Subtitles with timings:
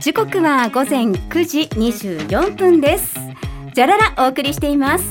[0.00, 3.14] 時刻は午前9時24分です。
[3.74, 5.04] じゃららお送りしています。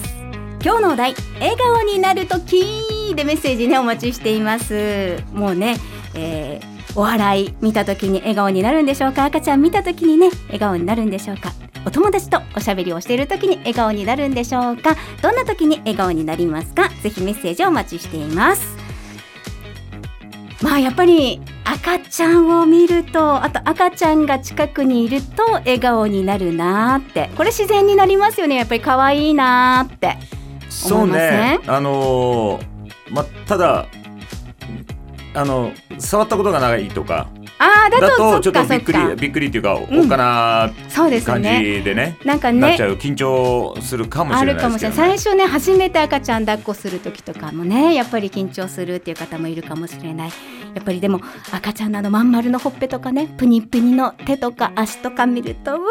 [0.63, 5.23] 今日のお題笑顔になるときでメッセージねお待ちしています。
[5.31, 5.78] もうね、
[6.15, 9.25] えー、お笑い見た時に笑顔になるんでしょうか？
[9.25, 11.54] 赤ちゃん見た時にね笑顔になるんでしょうか？
[11.86, 14.96] お友達とおしゃべりをしている時に笑顔になるんでしょうか？
[15.21, 16.89] どんな時に笑顔になりますか？
[17.04, 18.75] ぜひメッセージをお待ちしています。
[20.64, 21.39] まあやっぱり
[21.71, 27.29] 赤ちゃんを見るとあと赤ちゃんが近くにいると笑顔になるなって。
[27.37, 28.55] これ自然になりますよね。
[28.55, 30.18] やっぱり可愛いなって。
[30.68, 31.60] そうね。
[31.68, 32.66] あのー、
[33.11, 33.86] まただ
[35.36, 37.27] あの触ったことがないとか
[37.61, 40.72] あだとちょっとびっくりびっくりっていうか、おっかな
[41.25, 44.97] 感じでねなんかねなっちゃう緊張するかもしれない、ね、あるかもしれない。
[44.97, 50.31] 最初ね初めて赤ちゃん抱っこする時とかもねやっぱり緊張するっていう方もいるかもしれない。
[50.73, 51.19] やっぱりでも
[51.52, 55.89] 赤ちゃんのあのまん丸のほっぺとかねプニプニの手とか足とか見るとうわ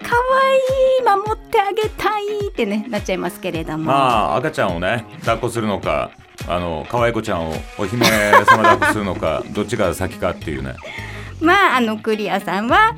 [0.00, 3.84] ーかわいい守ってあげたいってねなっちゃいますけれども。
[3.84, 6.10] まあ赤ちゃんをね抱っこするのか
[6.48, 10.74] あの可愛い子ちゃんをお姫様抱っこするのかどっちが先かっていうね。
[11.40, 12.94] まああのクリアさんは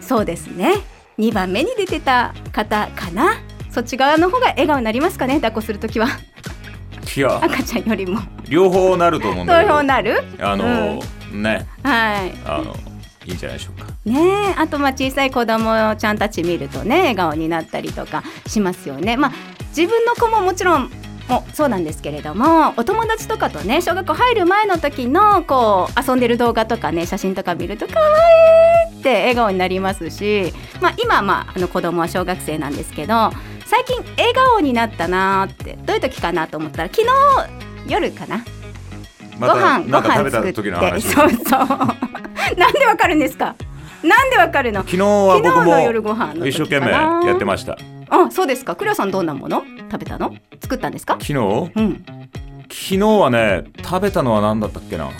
[0.00, 0.74] そうですね。
[1.18, 3.36] 2番目に出てた方かな。
[3.70, 5.34] そっち側の方が笑顔になりますかね。
[5.36, 6.08] 抱っこするときは。
[7.16, 7.40] いや。
[7.42, 8.20] 赤ちゃんよりも。
[8.48, 9.68] 両方なると思うんだけど。
[9.68, 10.24] 両方なる？
[10.40, 11.00] あの、
[11.32, 11.66] うん、ね。
[11.82, 12.32] はい。
[12.44, 12.76] あの
[13.26, 13.86] いいんじゃないでしょうか。
[14.04, 19.16] ねあとまあ小さい子供ちゃんたち見るとね笑顔になったりとかしますよね。
[19.16, 19.32] まあ
[19.76, 20.90] 自分の子ももちろん
[21.28, 33.30] もそうなんですけれどもお友達とかとね小学校入る前の時のこう遊んでる動画とかね写真とか見ると可愛いって笑顔になりますし、まあ、今、まあ、あの子供は小学生なんですけど
[33.66, 37.08] 最近笑顔になったなってどういう時かなと思ったら昨日
[37.90, 38.44] 夜かな。
[39.38, 40.50] ま、ご飯ご飯作っ
[40.94, 41.40] てそうそう。
[42.56, 43.54] なんでわかるんですか？
[44.02, 44.80] なんでわかるの？
[44.84, 45.76] 昨日は僕も
[46.46, 46.92] 一生懸命
[47.26, 47.76] やってました
[48.08, 48.76] あそうですか。
[48.76, 49.62] クリアさんどんなもの？
[49.90, 50.34] 食べたの？
[50.60, 51.14] 作ったんですか？
[51.20, 52.04] 昨日、うん、
[52.62, 55.10] 昨日はね食べたのは何だったっけな？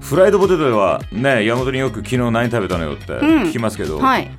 [0.00, 4.30] フライドポテトではね山本によく昨日何食べたのよって聞きますけど、うんはい、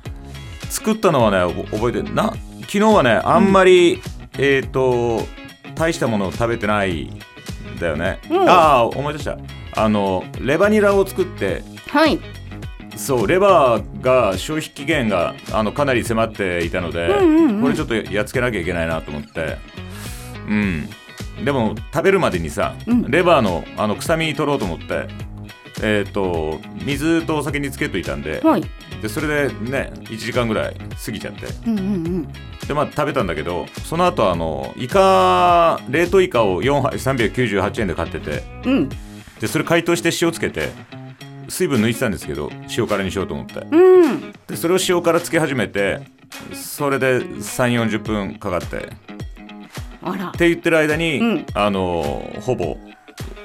[0.68, 2.32] 作ったのはね覚えてな
[2.62, 4.00] 昨日はねあんまり、うん、
[4.38, 5.20] えっ、ー、と
[5.76, 7.20] 大したものを食べてないん
[7.78, 8.18] だよね、
[8.48, 9.38] ああ思い出した。
[9.76, 12.18] あのレバニラを作ってはい
[13.00, 17.08] そうレバーが消費期限があのかなり迫っていたので、
[17.62, 19.56] これちょっとやっつけなきゃいけないなと思って。
[20.46, 20.88] うん。
[21.44, 25.08] でも食べるまでにさ、うん、レバーのあの臭み取ろうと思って
[25.82, 28.62] えっ、ー、と水とお酒につけといたんではい、
[29.00, 31.46] でそれでね1時間ぐらい過ぎちゃって、
[32.66, 38.88] でまあ食べたんだけどその後あのイカ冷凍イカを4杯398円で買ってて、うん、
[39.40, 40.68] でそれ解凍して塩つけて
[41.50, 46.00] 水分抜いてたんですけど塩辛にしようと思って、うん、でそれを塩辛つけ始めて
[46.54, 48.88] それで3 4 0分かかって。
[50.02, 50.28] あら。
[50.28, 52.78] って言ってる間に、うん、あのほぼ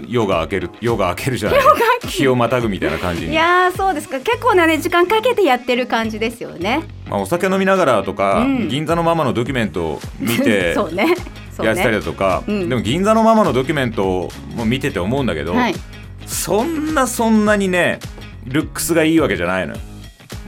[0.07, 1.59] 夜が明ける夜が明けるじゃない。
[2.07, 3.31] 日をまたぐみたいな感じに。
[3.31, 4.19] いやそうですか。
[4.19, 11.15] 結構なね時間かけてやってる感じですよね、まあ、お酒飲みながらとか、うん、銀座のママのドキュメントを見て そうね。
[11.63, 15.75] やってたりだとか、ねうん、でも銀座のママのドキュメントも見てて思うんだけど、はい、
[16.25, 17.99] そんなそんなにね
[18.45, 19.79] ルックスがいいわけじゃないのよ。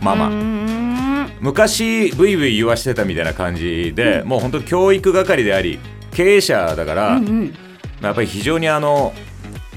[0.02, 0.30] ママ。
[1.40, 5.80] 昔ブイブイ言わしてたみたいな感じで、うん、もう本当教育係であり
[6.12, 7.56] 経営者だから、うんうん、
[8.02, 9.14] やっぱり非常にあの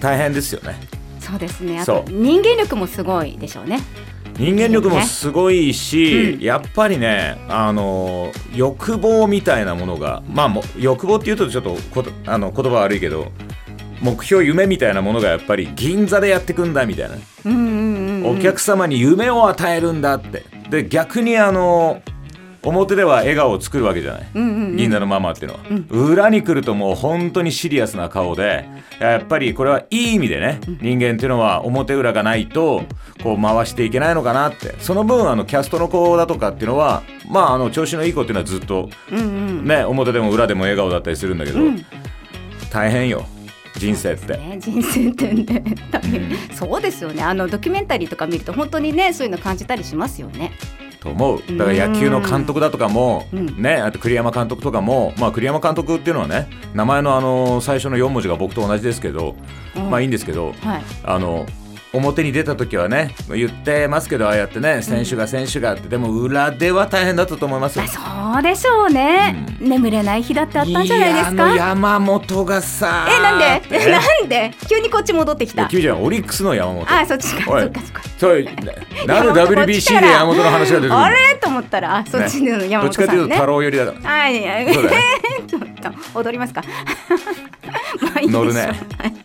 [0.01, 0.77] 大変ですよね。
[1.19, 1.81] そうですね。
[1.81, 3.81] あと人間力もすごいでしょうね。
[4.39, 13.33] 人間力もすごいし、うん、やっぱりねあの欲望みたいなものがまあ欲望っていうとちょっとこあの言葉悪いけど
[14.01, 20.45] 目標夢みたいなものがやっぱり銀座でやってくんだみたいな、うんうんうん、お客様に夢を与えるんだって。
[20.71, 22.01] で逆にあの
[22.63, 28.69] 表では笑顔を作るわけじゃない、うんうんうん、銀座のママっていうのは、うん、裏に来るともう本当にシリアスな顔で
[29.01, 32.83] やっぱりこれはいい意味でね、うん、人間っていうのは表裏がないと
[33.23, 34.75] こう回していけないのかなって。
[34.79, 41.85] その分あのキャストの子だとかっていうのはまああの調子のいい子っていうのはずっと、うんうん、ね表でも裏でも笑顔だったりするんだけど、うん、
[42.71, 43.25] 大変よ。
[43.77, 45.63] 人生って、ね、人生ってね。
[46.51, 47.23] うん、そうですよね。
[47.23, 50.53] あのドキュメンタリーとか見ると本当にねそういうの感じたりしますよね。
[51.01, 51.43] と思う。
[51.57, 59.35] だから野球の監督だとかも、ね、あと栗山監督とかも、まあ、栗山監督っていうのはね名前のあの最初の4文字が僕と同じですけど、
[59.75, 61.47] まあいいんですけど、はい、あの
[61.93, 67.85] 表に出た時はね言ってますけどああやってね選手が選手がって、でも裏では大変だったと思いますよ。
[67.89, 68.01] そ
[68.39, 71.55] うでしょうね、うん、眠れない日だってあったんじゃないですか？
[71.57, 73.39] 山本がさえなん
[73.69, 73.91] で？
[73.91, 74.55] なんで？
[74.69, 75.67] 急にこっち戻ってきた。
[75.67, 76.93] 急じゃんオリックスの山本。
[76.93, 78.03] あそっちかそっかそっか。
[78.19, 78.45] そう
[79.07, 81.17] なる WBC で山本の話が出てあれ？
[81.41, 84.41] と思ったらあそっちの山本さん、ね、どっちかというと太郎寄りだからはい
[85.49, 86.63] ちょっと踊りますか。
[88.03, 89.20] まあいい乗るね、はい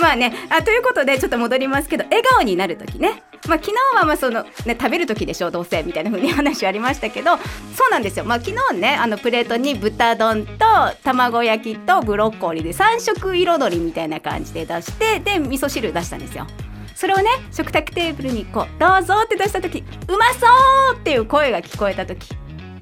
[0.00, 10.64] まあねあということでちょっと戻りますけど笑顔になる時ねまあ、昨日はまあその、ね、食べる時でしょどうせみたいな風に話ありましたけどそうなんですよ、まあ、昨日ねあのプレートに豚丼と
[11.02, 16.46] 卵焼きとブロッコリーで3色彩りみたいな感じで出してで味噌汁出したんですよ。
[16.94, 20.46] それをね食卓テーブルにこう「どうぞ」って出した時「うまそ
[20.92, 22.28] う!」っていう声が聞こえた時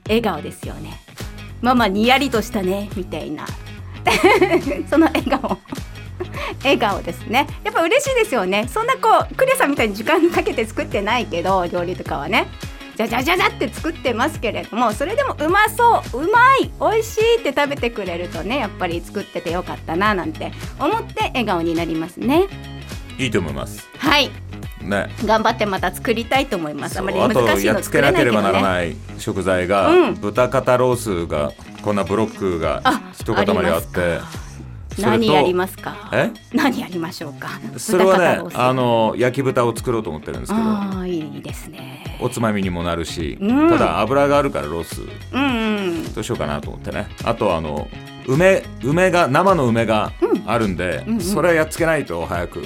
[0.08, 1.00] 笑顔ですよね。
[1.60, 3.46] ママにやりとしたねみたいな
[4.90, 5.58] その笑顔
[6.62, 7.46] 笑顔ですね。
[7.64, 8.66] やっぱ嬉しいですよね。
[8.68, 12.48] そんなこうクレさんみたいに時間かけて作ってないけど料理とかはね。
[12.96, 20.50] じゃじゃじゃじゃって作ってますけれどもそれでもうまそううまい美味しいって食べてくれるとねやっぱり作っててよかったななんて
[20.80, 22.48] 思って笑顔になりますね。
[23.16, 23.88] いいと思います。
[23.98, 24.30] はい。
[24.82, 26.98] ね、頑張ってまた作りたいと思います。
[26.98, 31.52] あまり難しいの作れなければならない食材が、うん、豚肩ロースが
[31.82, 32.82] こんなブロックが
[33.12, 34.18] 一塊あって
[35.02, 36.10] 何やりますか？
[36.12, 36.30] え？
[36.52, 37.48] 何やりましょうか？
[37.76, 42.18] それはねあの焼き豚を作ろうと思ってるんですけどあいいですね。
[42.20, 45.02] おつまみにもなるし、うん、ただ油があるからロース、
[45.32, 47.08] うんうん、どうしようかなと思ってね。
[47.24, 47.88] あとあの
[48.26, 50.12] 梅梅が生の梅が
[50.46, 51.14] あるんで、うんうん。
[51.14, 52.64] うん、それはやっつけないと早く。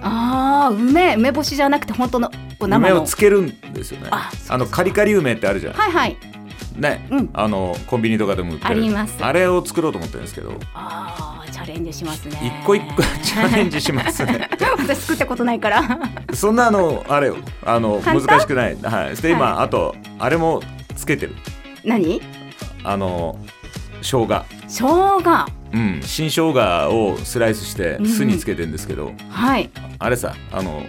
[0.00, 2.30] ああ梅梅干しじゃなくて本当の
[2.60, 4.08] 梅をつけるんですよね。
[4.10, 5.74] あのカリカリ梅ってあるじゃん。
[5.74, 6.16] はいはい。
[6.76, 8.70] ね、うん、あのコンビニとかでも売ってる。
[8.70, 9.16] あります。
[9.20, 10.54] あれを作ろうと思ってるんですけど。
[10.74, 12.60] ああチャレンジしますね。
[12.60, 14.48] 一個一個チャレンジしますね。
[14.78, 15.82] 私作ったことないから。
[16.34, 18.76] そんなあのあれよあの難しくない。
[18.82, 19.16] はい。
[19.16, 20.62] で今、はい、あとあれも
[20.96, 21.34] つけてる。
[21.84, 22.20] 何？
[22.84, 23.38] あの
[24.02, 24.44] 生姜。
[24.68, 25.46] 生姜。
[25.72, 26.00] うん。
[26.02, 29.70] 新生姜をスライスして酢につけてるんですけど、うん、はい。
[29.98, 30.82] あれさあの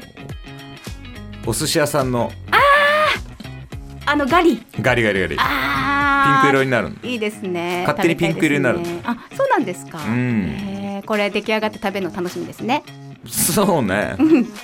[1.45, 4.61] お寿司屋さんのあああのガリ。
[4.81, 5.35] ガリガリガリ。
[5.39, 5.72] あ
[6.23, 7.83] ピンク色になるいいですね。
[7.87, 12.83] 勝手にピンク色になる、ね、あそうなんですか、うん、これ出来上がって食べるの楽しみですね。
[13.27, 14.15] そうね、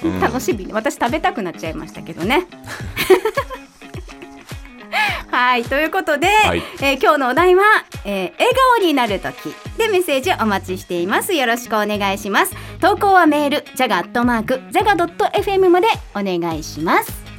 [0.04, 0.68] うん、楽しみ。
[0.72, 2.46] 私食べたくなっちゃいましたけどね。
[5.32, 7.64] はいということで、はい、えー、今日のお題は、
[8.04, 9.54] えー、笑顔になる時。
[9.78, 11.34] でメッセージお待ちしています。
[11.34, 12.70] よろしくお願いします。
[12.80, 17.19] 投稿はメールジャガットマークジャガドット FM までお願いします